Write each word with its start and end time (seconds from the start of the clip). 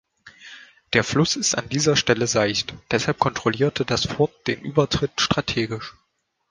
Der 0.93 1.03
Fluss 1.03 1.35
ist 1.35 1.53
an 1.55 1.69
dieser 1.69 1.95
Stelle 1.95 2.25
seicht, 2.25 2.73
deshalb 2.89 3.19
kontrollierte 3.19 3.85
das 3.85 4.07
Fort 4.07 4.31
den 4.47 4.59
Übertritt 4.61 5.21
strategisch. 5.21 5.93